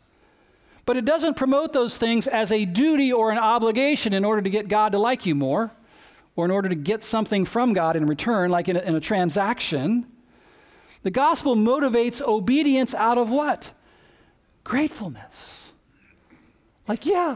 [0.83, 4.49] But it doesn't promote those things as a duty or an obligation in order to
[4.49, 5.69] get God to like you more
[6.35, 8.99] or in order to get something from God in return, like in a, in a
[8.99, 10.07] transaction.
[11.03, 13.69] The gospel motivates obedience out of what?
[14.63, 15.71] Gratefulness.
[16.87, 17.35] Like, yeah,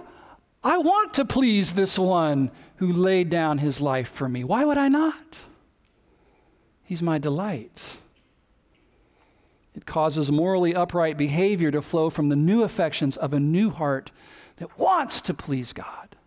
[0.63, 4.43] I want to please this one who laid down his life for me.
[4.43, 5.38] Why would I not?
[6.92, 8.00] He's my delight.
[9.74, 14.12] It causes morally upright behavior to flow from the new affections of a new heart
[14.58, 16.18] that wants to please God.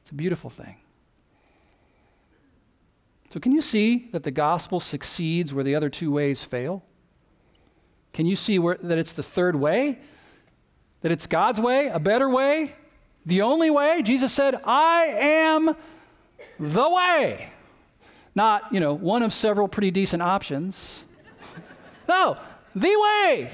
[0.00, 0.76] It's a beautiful thing.
[3.28, 6.82] So, can you see that the gospel succeeds where the other two ways fail?
[8.14, 9.98] Can you see where, that it's the third way?
[11.02, 12.74] That it's God's way, a better way,
[13.26, 14.00] the only way?
[14.00, 15.76] Jesus said, I am
[16.58, 17.51] the way.
[18.34, 21.04] Not, you know, one of several pretty decent options.
[22.08, 22.36] No,
[22.74, 23.50] the way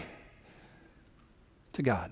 [1.73, 2.11] to God.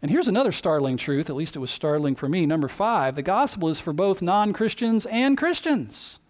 [0.00, 2.46] And here's another startling truth, at least it was startling for me.
[2.46, 6.20] Number five, the gospel is for both non Christians and Christians.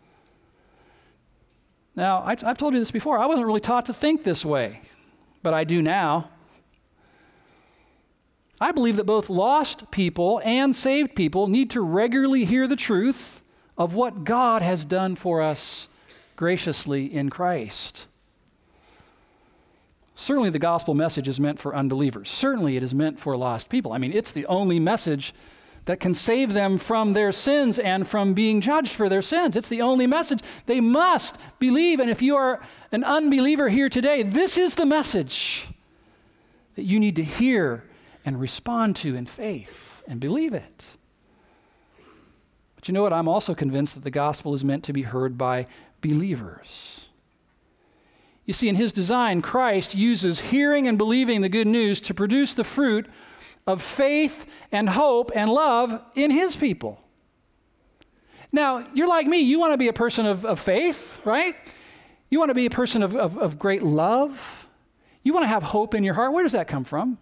[1.95, 3.19] Now, I, have told you this before.
[3.19, 4.83] I wasn't really taught to think this way,
[5.43, 6.31] but I do now.
[8.61, 13.43] I believe that both lost people and saved people need to regularly hear the truth
[13.79, 15.89] of what God has done for us
[16.37, 18.07] graciously in Christ.
[20.17, 22.29] Certainly, the gospel message is meant for unbelievers.
[22.29, 23.93] Certainly, it is meant for lost people.
[23.93, 25.33] I mean, it's the only message
[25.85, 29.55] that can save them from their sins and from being judged for their sins.
[29.57, 30.41] It's the only message.
[30.67, 32.01] They must believe.
[32.01, 32.61] And if you are
[32.91, 35.69] an unbeliever here today, this is the message
[36.75, 37.85] that you need to hear
[38.25, 40.98] and respond to in faith and believe it.
[42.89, 43.13] You know what?
[43.13, 45.67] I'm also convinced that the gospel is meant to be heard by
[46.01, 47.09] believers.
[48.47, 52.55] You see, in his design, Christ uses hearing and believing the good news to produce
[52.55, 53.07] the fruit
[53.67, 56.99] of faith and hope and love in his people.
[58.51, 61.55] Now, you're like me, you want to be a person of, of faith, right?
[62.31, 64.67] You want to be a person of, of, of great love.
[65.23, 66.33] You want to have hope in your heart.
[66.33, 67.19] Where does that come from?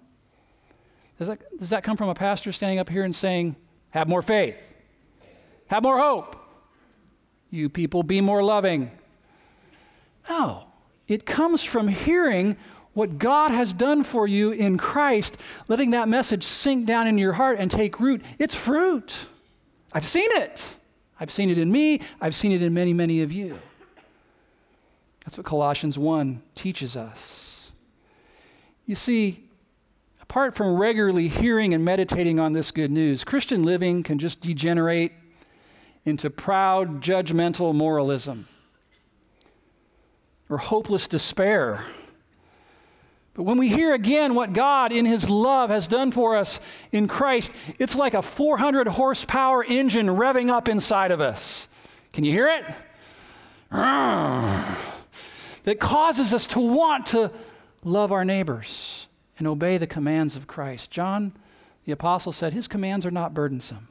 [1.18, 3.56] Does that, does that come from a pastor standing up here and saying,
[3.90, 4.74] have more faith,
[5.68, 6.36] have more hope?
[7.50, 8.90] You people be more loving.
[10.28, 10.66] No.
[11.08, 12.56] It comes from hearing
[12.92, 15.36] what God has done for you in Christ,
[15.68, 19.26] letting that message sink down in your heart and take root, it's fruit.
[19.92, 20.74] I've seen it.
[21.18, 23.58] I've seen it in me, I've seen it in many, many of you.
[25.24, 27.72] That's what Colossians 1 teaches us.
[28.84, 29.44] You see,
[30.20, 35.12] apart from regularly hearing and meditating on this good news, Christian living can just degenerate
[36.06, 38.46] into proud, judgmental moralism
[40.48, 41.84] or hopeless despair.
[43.34, 46.60] But when we hear again what God in His love has done for us
[46.92, 51.66] in Christ, it's like a 400 horsepower engine revving up inside of us.
[52.12, 52.64] Can you hear it?
[53.70, 54.78] that
[55.80, 57.32] causes us to want to
[57.84, 60.90] love our neighbors and obey the commands of Christ.
[60.90, 61.32] John,
[61.84, 63.88] the apostle, said his commands are not burdensome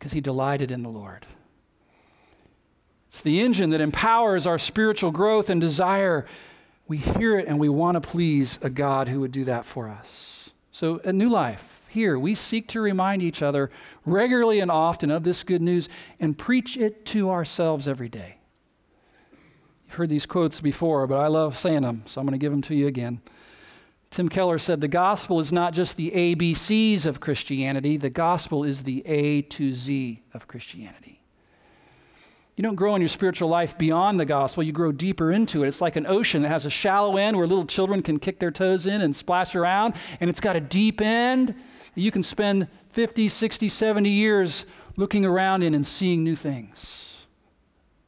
[0.00, 1.26] because he delighted in the Lord.
[3.08, 6.24] It's the engine that empowers our spiritual growth and desire.
[6.88, 9.90] We hear it and we want to please a God who would do that for
[9.90, 10.52] us.
[10.72, 13.70] So, a new life, here, we seek to remind each other
[14.06, 18.36] regularly and often of this good news and preach it to ourselves every day.
[19.86, 22.52] You've heard these quotes before, but I love saying them, so I'm going to give
[22.52, 23.20] them to you again.
[24.10, 28.82] Tim Keller said, The gospel is not just the ABCs of Christianity, the gospel is
[28.82, 31.22] the A to Z of Christianity.
[32.56, 35.68] You don't grow in your spiritual life beyond the gospel, you grow deeper into it.
[35.68, 38.50] It's like an ocean that has a shallow end where little children can kick their
[38.50, 41.54] toes in and splash around, and it's got a deep end.
[41.94, 47.26] You can spend 50, 60, 70 years looking around in and seeing new things,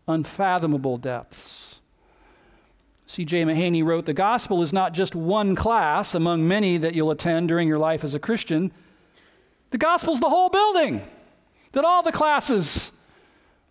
[0.09, 1.72] unfathomable depths.
[3.13, 3.43] C.J.
[3.45, 7.69] Mahaney wrote The gospel is not just one class among many that you'll attend during
[7.69, 8.73] your life as a Christian.
[9.69, 11.03] The gospel's the whole building
[11.73, 12.91] that all the classes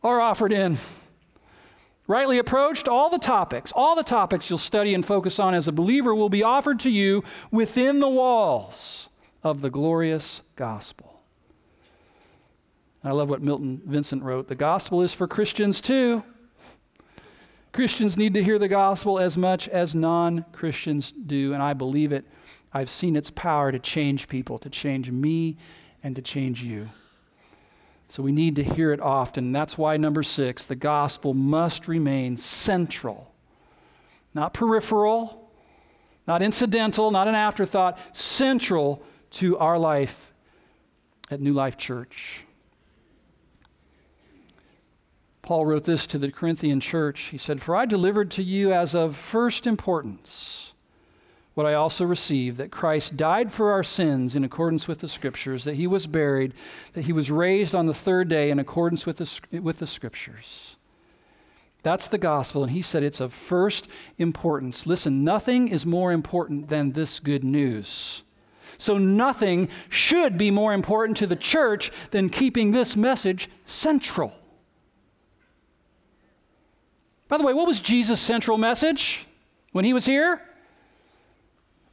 [0.03, 0.77] are offered in.
[2.05, 5.71] Rightly approached, all the topics, all the topics you'll study and focus on as a
[5.71, 9.09] believer will be offered to you within the walls
[9.41, 11.19] of the glorious gospel.
[13.03, 14.49] I love what Milton Vincent wrote.
[14.49, 16.23] The gospel is for Christians too.
[17.73, 22.11] Christians need to hear the gospel as much as non Christians do, and I believe
[22.11, 22.25] it.
[22.73, 25.57] I've seen its power to change people, to change me,
[26.03, 26.89] and to change you.
[28.07, 29.53] So we need to hear it often.
[29.53, 33.31] That's why, number six, the gospel must remain central,
[34.33, 35.49] not peripheral,
[36.27, 40.33] not incidental, not an afterthought, central to our life
[41.29, 42.45] at New Life Church.
[45.41, 47.21] Paul wrote this to the Corinthian church.
[47.23, 50.71] He said, For I delivered to you as of first importance
[51.53, 55.65] what I also received that Christ died for our sins in accordance with the Scriptures,
[55.65, 56.53] that he was buried,
[56.93, 60.77] that he was raised on the third day in accordance with the, with the Scriptures.
[61.83, 64.85] That's the gospel, and he said it's of first importance.
[64.85, 68.23] Listen, nothing is more important than this good news.
[68.77, 74.33] So, nothing should be more important to the church than keeping this message central.
[77.31, 79.25] By the way, what was Jesus' central message
[79.71, 80.41] when he was here?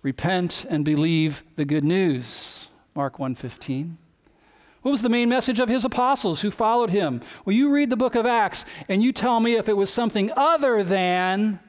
[0.03, 2.71] Repent and believe the good news.
[2.97, 3.99] Mark 1:15.
[4.83, 7.21] What was the main message of his apostles who followed him?
[7.45, 10.33] Well, you read the book of Acts and you tell me if it was something
[10.37, 11.61] other than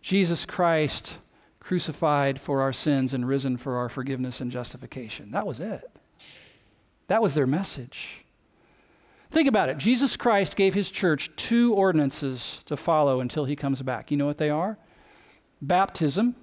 [0.00, 1.18] Jesus Christ
[1.60, 5.30] crucified for our sins and risen for our forgiveness and justification.
[5.30, 5.88] That was it.
[7.06, 8.25] That was their message.
[9.30, 9.78] Think about it.
[9.78, 14.10] Jesus Christ gave his church two ordinances to follow until he comes back.
[14.10, 14.78] You know what they are?
[15.60, 16.36] Baptism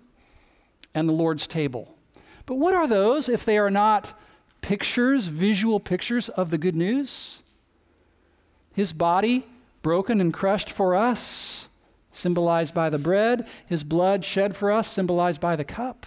[0.94, 1.96] and the Lord's table.
[2.46, 4.20] But what are those if they are not
[4.62, 7.42] pictures, visual pictures of the good news?
[8.74, 9.46] His body
[9.82, 11.68] broken and crushed for us,
[12.12, 16.06] symbolized by the bread, his blood shed for us, symbolized by the cup.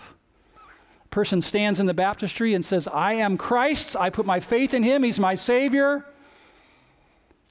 [1.04, 3.96] A person stands in the baptistry and says, I am Christ's.
[3.96, 5.02] I put my faith in him.
[5.02, 6.04] He's my Savior.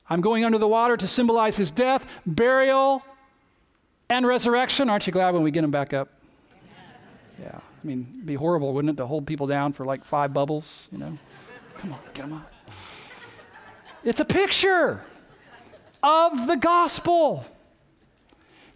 [0.09, 3.03] I'm going under the water to symbolize his death, burial,
[4.09, 4.89] and resurrection.
[4.89, 6.09] Aren't you glad when we get him back up?
[7.41, 7.57] Yeah.
[7.57, 10.87] I mean, it'd be horrible, wouldn't it, to hold people down for like five bubbles,
[10.91, 11.17] you know?
[11.77, 12.51] Come on, get them up.
[14.03, 15.03] It's a picture
[16.03, 17.45] of the gospel.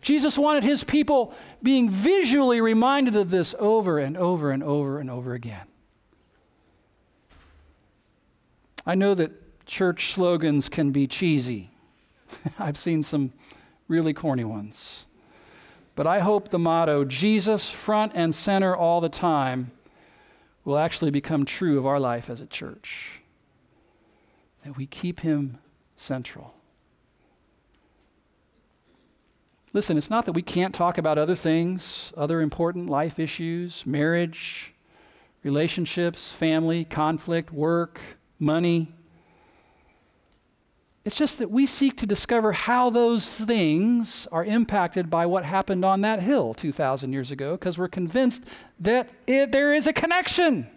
[0.01, 5.12] Jesus wanted his people being visually reminded of this over and over and over and
[5.12, 5.68] over again.
[8.86, 9.32] I know that
[9.70, 11.70] church slogans can be cheesy.
[12.59, 13.32] I've seen some
[13.88, 15.05] really corny ones.
[15.95, 19.72] But I hope the motto, Jesus front and center all the time,
[20.65, 23.22] will actually become true of our life as a church.
[24.65, 25.59] That we keep him
[25.95, 26.53] central.
[29.72, 34.74] Listen, it's not that we can't talk about other things, other important life issues, marriage,
[35.43, 38.01] relationships, family, conflict, work,
[38.39, 38.93] money.
[41.06, 45.86] It's just that we seek to discover how those things are impacted by what happened
[45.86, 48.43] on that hill 2,000 years ago because we're convinced
[48.80, 50.68] that it, there is a connection.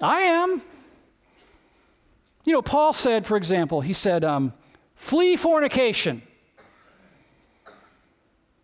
[0.00, 0.62] I am.
[2.44, 4.54] You know, Paul said, for example, he said, um,
[4.94, 6.22] flee fornication,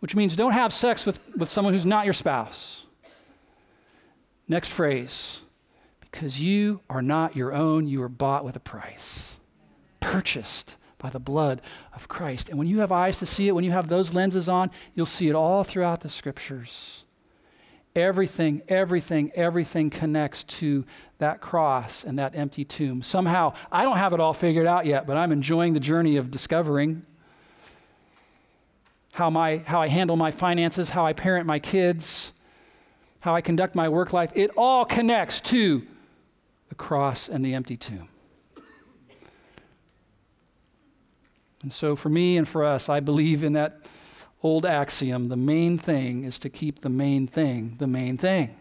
[0.00, 2.86] which means don't have sex with, with someone who's not your spouse.
[4.48, 5.40] Next phrase,
[6.16, 9.36] because you are not your own, you were bought with a price,
[10.00, 11.60] purchased by the blood
[11.92, 12.48] of Christ.
[12.48, 15.04] And when you have eyes to see it, when you have those lenses on, you'll
[15.04, 17.04] see it all throughout the scriptures.
[17.94, 20.86] Everything, everything, everything connects to
[21.18, 23.02] that cross and that empty tomb.
[23.02, 26.30] Somehow, I don't have it all figured out yet, but I'm enjoying the journey of
[26.30, 27.04] discovering
[29.12, 32.32] how, my, how I handle my finances, how I parent my kids,
[33.20, 34.32] how I conduct my work life.
[34.34, 35.86] It all connects to
[36.76, 38.08] cross and the empty tomb.
[41.62, 43.80] And so, for me and for us, I believe in that
[44.42, 48.56] old axiom the main thing is to keep the main thing the main thing.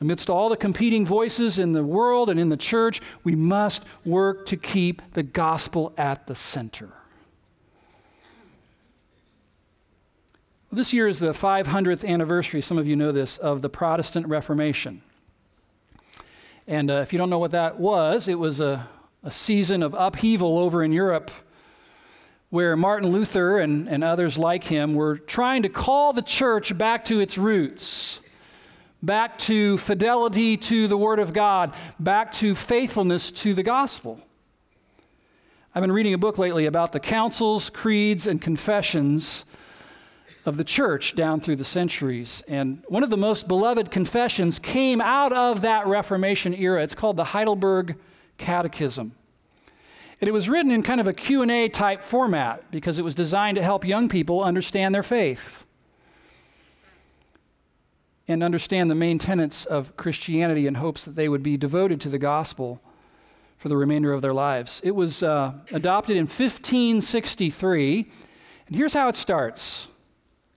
[0.00, 4.46] Amidst all the competing voices in the world and in the church, we must work
[4.46, 6.90] to keep the gospel at the center.
[10.70, 15.02] This year is the 500th anniversary, some of you know this, of the Protestant Reformation.
[16.68, 18.86] And uh, if you don't know what that was, it was a,
[19.24, 21.30] a season of upheaval over in Europe
[22.50, 27.06] where Martin Luther and, and others like him were trying to call the church back
[27.06, 28.20] to its roots,
[29.02, 34.20] back to fidelity to the Word of God, back to faithfulness to the gospel.
[35.74, 39.46] I've been reading a book lately about the councils, creeds, and confessions
[40.48, 42.42] of the church down through the centuries.
[42.48, 46.82] And one of the most beloved confessions came out of that Reformation era.
[46.82, 47.96] It's called the Heidelberg
[48.38, 49.12] Catechism.
[50.20, 53.56] And it was written in kind of a Q&A type format because it was designed
[53.56, 55.66] to help young people understand their faith
[58.26, 62.08] and understand the main tenets of Christianity in hopes that they would be devoted to
[62.08, 62.80] the gospel
[63.58, 64.80] for the remainder of their lives.
[64.82, 68.10] It was uh, adopted in 1563,
[68.66, 69.88] and here's how it starts.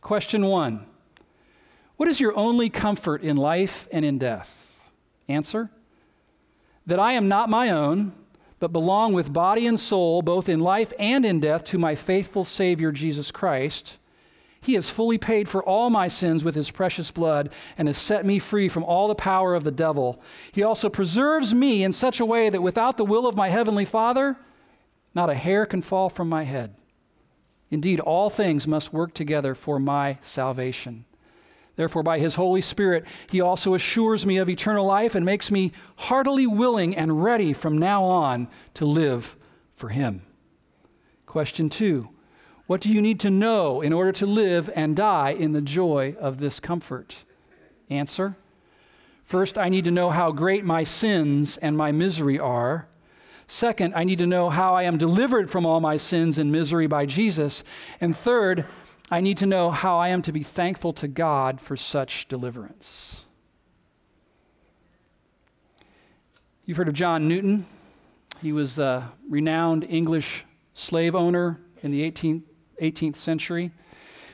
[0.01, 0.85] Question one
[1.97, 4.79] What is your only comfort in life and in death?
[5.27, 5.69] Answer
[6.85, 8.13] That I am not my own
[8.61, 12.45] but belong with body and soul, both in life and in death, to my faithful
[12.45, 13.97] Savior Jesus Christ.
[14.61, 18.23] He has fully paid for all my sins with his precious blood and has set
[18.23, 20.21] me free from all the power of the devil.
[20.51, 23.83] He also preserves me in such a way that without the will of my heavenly
[23.83, 24.37] Father,
[25.15, 26.75] not a hair can fall from my head.
[27.71, 31.05] Indeed, all things must work together for my salvation.
[31.77, 35.71] Therefore, by his Holy Spirit, he also assures me of eternal life and makes me
[35.95, 39.37] heartily willing and ready from now on to live
[39.75, 40.21] for him.
[41.25, 42.09] Question two
[42.67, 46.15] What do you need to know in order to live and die in the joy
[46.19, 47.15] of this comfort?
[47.89, 48.35] Answer
[49.23, 52.89] First, I need to know how great my sins and my misery are.
[53.51, 56.87] Second, I need to know how I am delivered from all my sins and misery
[56.87, 57.65] by Jesus.
[57.99, 58.63] And third,
[59.11, 63.25] I need to know how I am to be thankful to God for such deliverance.
[66.65, 67.65] You've heard of John Newton.
[68.41, 72.43] He was a renowned English slave owner in the 18th,
[72.81, 73.71] 18th century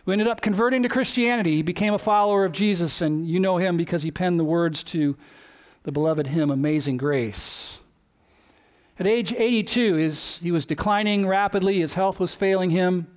[0.05, 1.55] who ended up converting to Christianity.
[1.55, 4.84] He became a follower of Jesus, and you know him because he penned the words
[4.84, 5.18] to
[5.82, 7.76] the beloved hymn, Amazing Grace.
[9.00, 13.08] At age 82, his, he was declining rapidly, his health was failing him.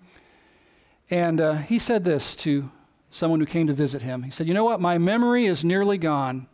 [1.08, 2.70] And uh, he said this to
[3.10, 4.22] someone who came to visit him.
[4.22, 4.80] He said, You know what?
[4.80, 6.46] My memory is nearly gone,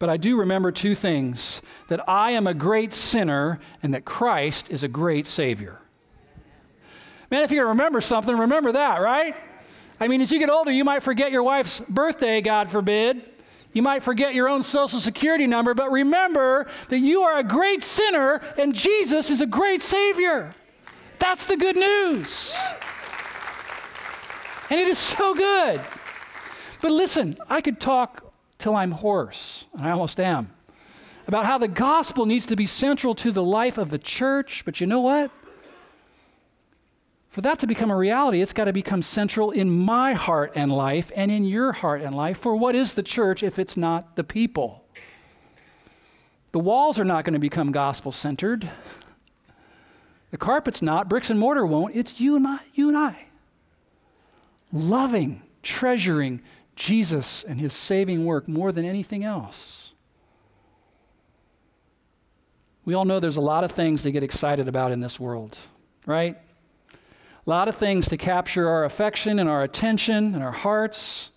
[0.00, 4.70] but I do remember two things that I am a great sinner and that Christ
[4.70, 5.78] is a great Savior.
[7.30, 9.36] Man, if you remember something, remember that, right?
[10.00, 13.22] I mean, as you get older, you might forget your wife's birthday, God forbid.
[13.72, 17.82] You might forget your own social security number, but remember that you are a great
[17.82, 20.52] sinner and Jesus is a great Savior.
[21.18, 22.56] That's the good news.
[24.70, 25.80] And it is so good.
[26.80, 30.50] But listen, I could talk till I'm hoarse, and I almost am,
[31.26, 34.64] about how the gospel needs to be central to the life of the church.
[34.64, 35.30] But you know what?
[37.32, 40.70] For that to become a reality, it's got to become central in my heart and
[40.70, 42.36] life and in your heart and life.
[42.36, 44.84] For what is the church if it's not the people?
[46.52, 48.70] The walls are not going to become gospel centered.
[50.30, 51.96] The carpet's not, bricks and mortar won't.
[51.96, 53.24] It's you and I, you and I.
[54.70, 56.42] Loving, treasuring
[56.76, 59.94] Jesus and his saving work more than anything else.
[62.84, 65.56] We all know there's a lot of things to get excited about in this world,
[66.04, 66.36] right?
[67.46, 71.30] A lot of things to capture our affection and our attention and our hearts.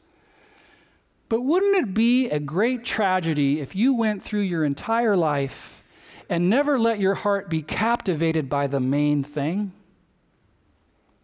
[1.30, 5.82] But wouldn't it be a great tragedy if you went through your entire life
[6.30, 9.72] and never let your heart be captivated by the main thing?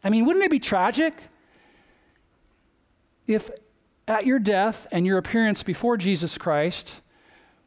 [0.03, 1.21] I mean, wouldn't it be tragic
[3.27, 3.51] if
[4.07, 7.01] at your death and your appearance before Jesus Christ,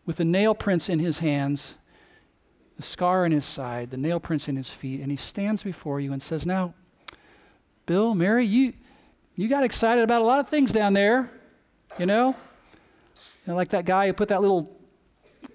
[0.05, 1.77] with the nail prints in his hands,
[2.77, 6.01] the scar in his side, the nail prints in his feet, and he stands before
[6.01, 6.75] you and says, Now,
[7.87, 8.73] Bill, Mary, you,
[9.37, 11.31] you got excited about a lot of things down there,
[11.99, 12.29] you know?
[12.29, 14.75] You know, like that guy who put that little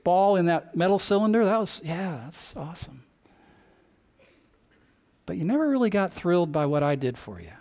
[0.04, 1.44] ball in that metal cylinder.
[1.46, 3.04] That was, yeah, that's awesome.
[5.26, 7.52] But you never really got thrilled by what I did for you.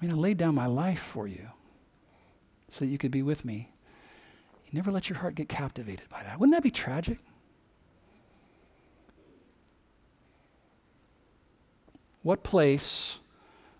[0.00, 1.48] I mean, I laid down my life for you
[2.70, 3.72] so that you could be with me.
[4.66, 6.38] You never let your heart get captivated by that.
[6.38, 7.18] Wouldn't that be tragic?
[12.22, 13.20] What place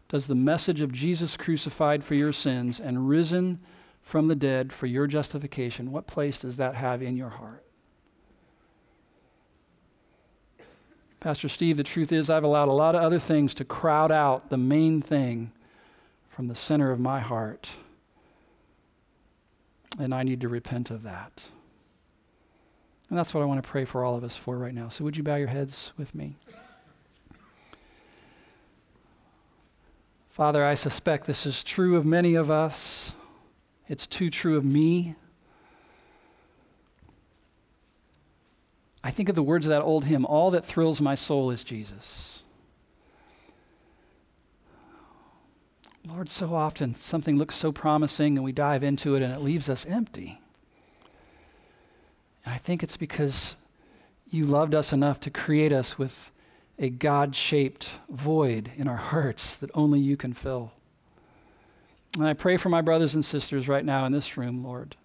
[0.09, 3.61] does the message of Jesus crucified for your sins and risen
[4.03, 7.65] from the dead for your justification, what place does that have in your heart?
[11.21, 14.49] Pastor Steve, the truth is, I've allowed a lot of other things to crowd out
[14.49, 15.53] the main thing
[16.31, 17.69] from the center of my heart.
[19.99, 21.43] And I need to repent of that.
[23.11, 24.89] And that's what I want to pray for all of us for right now.
[24.89, 26.37] So, would you bow your heads with me?
[30.41, 33.13] Father, I suspect this is true of many of us.
[33.91, 35.15] It's too true of me.
[39.05, 41.63] I think of the words of that old hymn all that thrills my soul is
[41.63, 42.43] Jesus.
[46.09, 49.69] Lord, so often something looks so promising and we dive into it and it leaves
[49.69, 50.41] us empty.
[52.47, 53.57] And I think it's because
[54.31, 56.30] you loved us enough to create us with
[56.81, 60.73] a God shaped void in our hearts that only you can fill.
[62.17, 64.97] And I pray for my brothers and sisters right now in this room, Lord.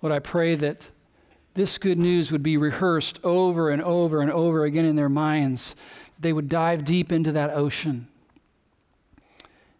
[0.00, 0.88] Lord, I pray that
[1.52, 5.76] this good news would be rehearsed over and over and over again in their minds.
[6.18, 8.08] They would dive deep into that ocean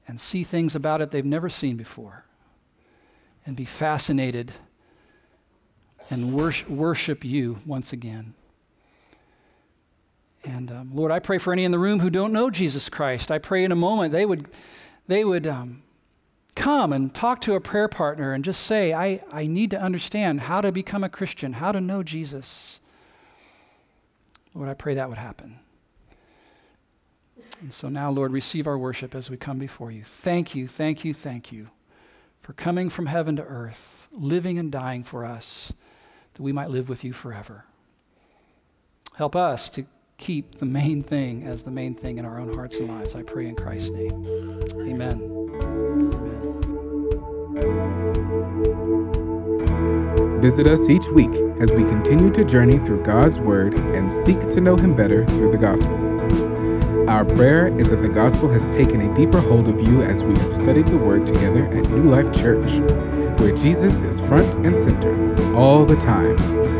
[0.06, 2.26] and see things about it they've never seen before
[3.46, 4.52] and be fascinated
[6.10, 8.34] and worship you once again.
[10.44, 13.30] And um, Lord, I pray for any in the room who don't know Jesus Christ.
[13.30, 14.48] I pray in a moment they would
[15.06, 15.82] they would um,
[16.54, 20.42] come and talk to a prayer partner and just say, I, I need to understand
[20.42, 22.80] how to become a Christian, how to know Jesus.
[24.54, 25.58] Lord, I pray that would happen.
[27.60, 30.04] And so now, Lord, receive our worship as we come before you.
[30.04, 31.68] Thank you, thank you, thank you
[32.40, 35.72] for coming from heaven to earth, living and dying for us,
[36.34, 37.64] that we might live with you forever.
[39.14, 39.84] Help us to
[40.20, 43.14] keep the main thing as the main thing in our own hearts and lives.
[43.16, 44.24] I pray in Christ's name.
[44.74, 45.22] Amen.
[45.22, 45.40] Amen.
[50.40, 54.60] Visit us each week as we continue to journey through God's Word and seek to
[54.60, 55.96] know Him better through the gospel.
[57.08, 60.34] Our prayer is that the gospel has taken a deeper hold of you as we
[60.38, 62.78] have studied the Word together at New Life Church,
[63.40, 66.79] where Jesus is front and center all the time